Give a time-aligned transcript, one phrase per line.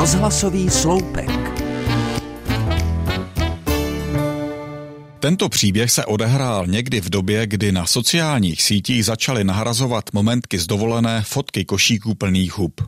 [0.00, 1.30] Rozhlasový sloupek.
[5.18, 10.66] Tento příběh se odehrál někdy v době, kdy na sociálních sítích začaly nahrazovat momentky z
[10.66, 12.80] dovolené fotky košíků plných hub.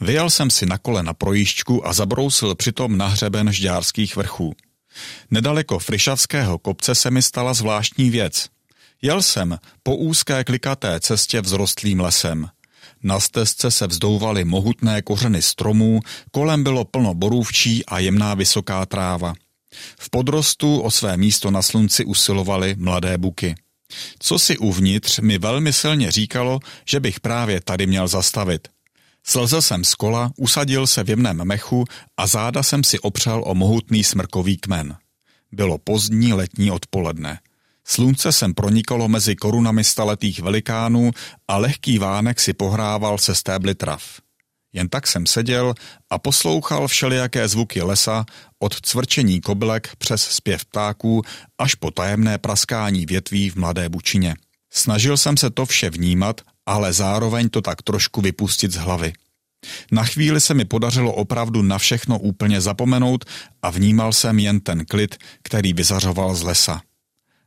[0.00, 4.54] Vyjel jsem si na kole na projížďku a zabrousil přitom na hřeben žďárských vrchů.
[5.30, 8.46] Nedaleko Frišavského kopce se mi stala zvláštní věc.
[9.02, 12.48] Jel jsem po úzké klikaté cestě vzrostlým lesem.
[13.02, 16.00] Na stezce se vzdouvaly mohutné kořeny stromů,
[16.30, 19.34] kolem bylo plno borůvčí a jemná vysoká tráva.
[19.98, 23.54] V podrostu o své místo na slunci usilovaly mladé buky.
[24.18, 28.68] Co si uvnitř mi velmi silně říkalo, že bych právě tady měl zastavit.
[29.26, 31.84] Slezl jsem z kola, usadil se v jemném mechu
[32.16, 34.96] a záda jsem si opřel o mohutný smrkový kmen.
[35.52, 37.40] Bylo pozdní letní odpoledne.
[37.90, 41.10] Slunce sem pronikalo mezi korunami staletých velikánů
[41.48, 44.02] a lehký vánek si pohrával se stébly trav.
[44.72, 45.74] Jen tak jsem seděl
[46.10, 48.24] a poslouchal všelijaké zvuky lesa,
[48.58, 51.22] od cvrčení kobylek přes zpěv ptáků
[51.58, 54.34] až po tajemné praskání větví v mladé bučině.
[54.72, 59.12] Snažil jsem se to vše vnímat, ale zároveň to tak trošku vypustit z hlavy.
[59.92, 63.24] Na chvíli se mi podařilo opravdu na všechno úplně zapomenout
[63.62, 66.80] a vnímal jsem jen ten klid, který vyzařoval z lesa.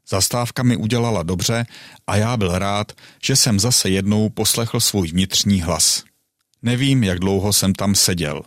[0.09, 1.65] Zastávka mi udělala dobře
[2.07, 2.91] a já byl rád,
[3.23, 6.03] že jsem zase jednou poslechl svůj vnitřní hlas.
[6.61, 8.41] Nevím, jak dlouho jsem tam seděl.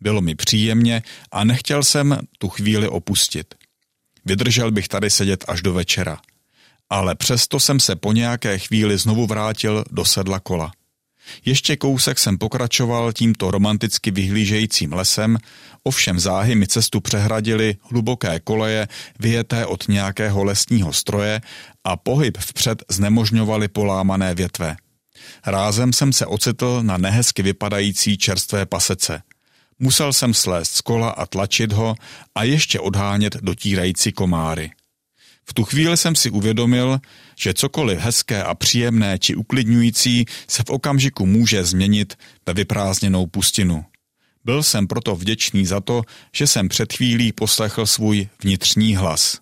[0.00, 3.54] Bylo mi příjemně a nechtěl jsem tu chvíli opustit.
[4.24, 6.18] Vydržel bych tady sedět až do večera.
[6.90, 10.72] Ale přesto jsem se po nějaké chvíli znovu vrátil do sedla kola.
[11.44, 15.38] Ještě kousek jsem pokračoval tímto romanticky vyhlížejícím lesem,
[15.82, 21.40] ovšem záhy mi cestu přehradili hluboké koleje vyjeté od nějakého lesního stroje
[21.84, 24.76] a pohyb vpřed znemožňovaly polámané větve.
[25.46, 29.22] Rázem jsem se ocitl na nehezky vypadající čerstvé pasece.
[29.78, 31.94] Musel jsem slézt z kola a tlačit ho
[32.34, 34.70] a ještě odhánět dotírající komáry.
[35.48, 36.98] V tu chvíli jsem si uvědomil,
[37.38, 42.14] že cokoliv hezké a příjemné či uklidňující se v okamžiku může změnit
[42.46, 43.84] ve vyprázdněnou pustinu.
[44.44, 46.02] Byl jsem proto vděčný za to,
[46.34, 49.38] že jsem před chvílí poslechl svůj vnitřní hlas.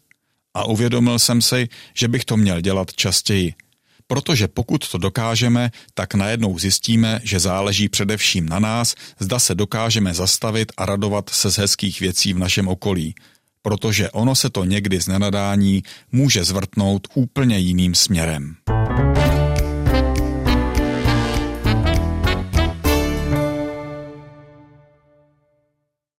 [0.54, 3.54] A uvědomil jsem si, že bych to měl dělat častěji.
[4.06, 10.14] Protože pokud to dokážeme, tak najednou zjistíme, že záleží především na nás, zda se dokážeme
[10.14, 13.14] zastavit a radovat se z hezkých věcí v našem okolí
[13.68, 18.56] protože ono se to někdy z nenadání může zvrtnout úplně jiným směrem.